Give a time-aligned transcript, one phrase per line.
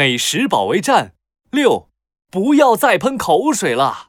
[0.00, 1.12] 美食保卫战
[1.50, 1.90] 六，
[2.30, 4.06] 不要再喷口水了。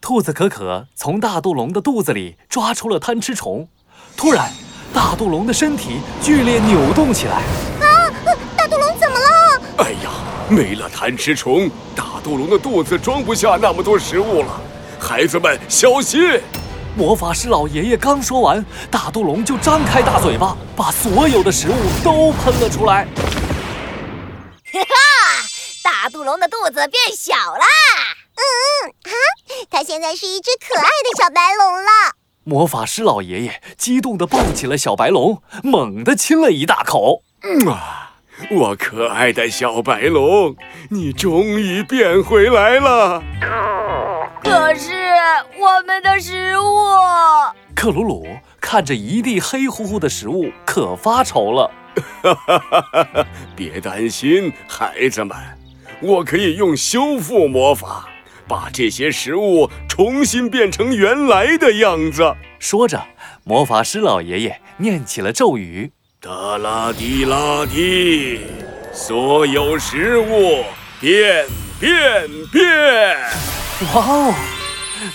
[0.00, 3.68] 兔子可可从大肚龙的肚子里抓出了贪吃虫，
[4.16, 4.52] 突然，
[4.94, 7.42] 大肚龙的身体剧烈扭动起来。
[7.80, 8.08] 啊！
[8.56, 9.60] 大肚龙怎么了？
[9.78, 10.12] 哎呀，
[10.48, 14.60] 没了贪吃虫，大肚龙的肚子装不下那么多食物了。
[14.96, 16.40] 孩子们小心！
[16.96, 21.74] 魔法师老爷爷刚说完，大肚龙就张开大嘴巴，把所有的食物
[22.04, 23.08] 都喷了出来。
[26.06, 27.64] 大肚龙的肚子变小了。
[28.36, 29.10] 嗯啊，
[29.68, 31.90] 它现在是一只可爱的小白龙了。
[32.44, 37.22] 魔法师老爷爷激动地抱起了小白龙，猛地亲了一大口。
[37.42, 38.12] 嗯啊，
[38.52, 40.54] 我可爱的小白龙，
[40.90, 43.20] 你终于变回来了。
[44.44, 44.92] 可是
[45.58, 46.62] 我们的食物，
[47.74, 48.28] 克鲁鲁
[48.60, 51.68] 看着一地黑乎乎的食物，可发愁了。
[52.22, 53.26] 哈哈哈哈哈！
[53.56, 55.36] 别担心，孩子们，
[56.02, 58.08] 我可以用修复魔法，
[58.46, 62.34] 把这些食物重新变成原来的样子。
[62.58, 63.02] 说着，
[63.44, 68.40] 魔法师老爷爷念起了咒语：哒啦滴啦滴，
[68.92, 70.64] 所有食物
[71.00, 71.46] 变
[71.80, 73.16] 变变。
[73.94, 74.34] 哇哦！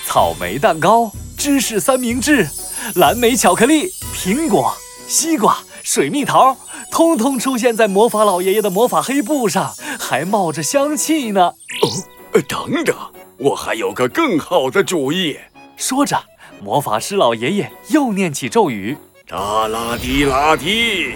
[0.06, 2.48] 草莓蛋糕、芝士三明治、
[2.96, 4.76] 蓝莓巧克力、苹果、
[5.08, 6.56] 西瓜、水蜜桃，
[6.92, 11.54] 通通出现在魔法老爷爷的魔法黑布上，还冒着香气呢。
[11.82, 12.96] 哦，等等，
[13.38, 15.38] 我还有个更好的主意。
[15.78, 16.22] 说着，
[16.62, 21.14] 魔法师老爷爷又念起咒语：哒啦滴啦滴，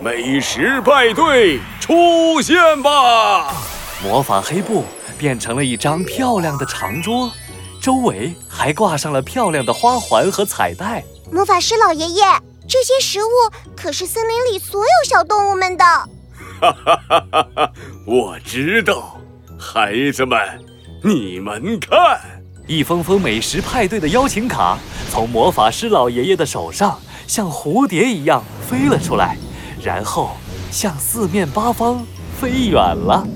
[0.00, 3.52] 美食派对出现吧！
[4.02, 4.84] 魔法黑布。
[5.18, 7.32] 变成了一张漂亮的长桌，
[7.80, 11.02] 周围还挂上了漂亮的花环和彩带。
[11.32, 12.22] 魔法师老爷爷，
[12.78, 13.30] 这些食物
[13.74, 15.84] 可是森林里所有小动物们的。
[16.60, 17.72] 哈哈哈哈哈！
[18.06, 19.18] 我知道，
[19.58, 20.38] 孩子们，
[21.02, 22.20] 你们看，
[22.66, 24.76] 一封封美食派对的邀请卡
[25.10, 29.38] 从魔法师老爷爷的手上像蝴蝶一样飞了出来，
[29.82, 30.36] 然后
[30.70, 32.04] 向四面八方
[32.38, 33.26] 飞远了。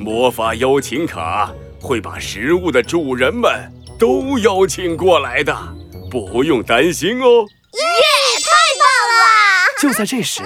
[0.00, 3.48] 魔法邀请卡会把食物的主人们
[3.96, 5.56] 都邀请过来的，
[6.10, 7.46] 不用担心哦。
[9.80, 10.42] 就在这时，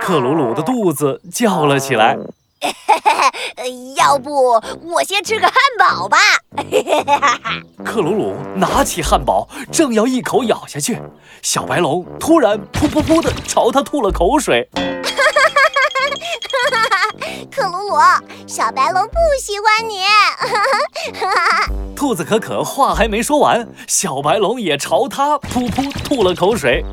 [0.00, 2.16] 克鲁鲁的肚子叫了起来。
[3.96, 6.18] 要不我先吃个汉堡吧？
[7.84, 10.98] 克鲁鲁拿起汉堡，正要一口咬下去，
[11.42, 14.68] 小白龙突然噗噗噗的朝他吐了口水。
[17.50, 17.96] 克鲁鲁，
[18.46, 20.04] 小白龙不喜欢你。
[21.94, 26.84] 兔子可可话还没说完，小白龙也朝他噗噗吐了口水。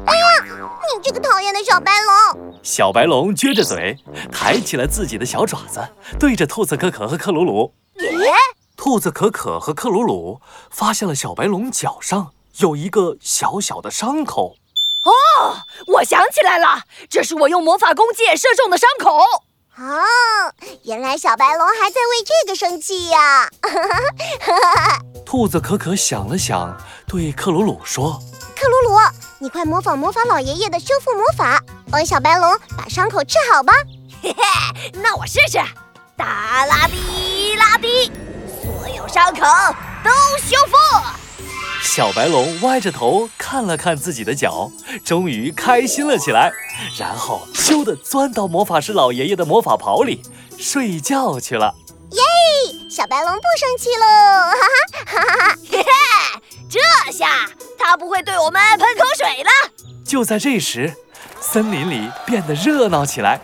[0.96, 2.59] 你这个讨厌的小白龙！
[2.64, 3.98] 小白龙撅着嘴，
[4.32, 5.82] 抬起了自己的小爪子，
[6.20, 7.74] 对着兔子可可和克鲁鲁。
[8.00, 8.32] 耶！
[8.76, 14.56] 兔子可可和克鲁鲁发现了小白龙脚上有一个小小的伤口。
[15.04, 15.12] 哦，
[15.88, 19.20] 我想起来了，这是我用魔法弓箭射中的伤口。
[19.78, 20.04] 哦，
[20.84, 23.50] 原来小白龙还在为这个生气呀！
[25.26, 26.76] 兔子可可想了想，
[27.08, 28.20] 对克鲁鲁说
[28.56, 28.98] ：“克鲁鲁，
[29.41, 31.59] 你快模仿魔法老爷爷的修复魔法，
[31.90, 33.74] 帮小白龙把伤口治好吧。”
[34.22, 35.57] 嘿嘿，那我试试。
[36.16, 38.12] 哒啦滴啦滴，
[38.62, 39.41] 所有伤口
[40.03, 40.12] 都
[40.46, 40.78] 修复。
[41.81, 44.69] 小白龙歪着头看了看自己的脚，
[45.03, 46.51] 终于开心了起来，
[46.96, 50.22] 然后咻的钻到魔法师老爷爷的魔法袍里
[50.59, 51.74] 睡觉去了。
[52.12, 52.22] 耶！
[52.91, 54.06] 小白龙不生气喽！
[54.06, 55.57] 哈哈哈哈哈！
[55.72, 55.90] 嘿嘿，
[56.69, 57.50] 这下
[57.80, 59.31] 他不会对我们喷口水了。
[60.12, 60.94] 就在这时，
[61.40, 63.40] 森林里变得热闹起来。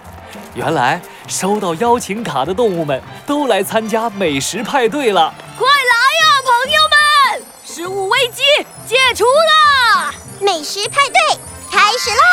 [0.54, 5.34] 原来收到邀请卡的动物们都来参加美食派对了。
[5.58, 7.48] 快来呀，朋友们！
[7.64, 8.42] 食物危机
[8.86, 11.40] 解除了，美食派对
[11.72, 12.27] 开始喽！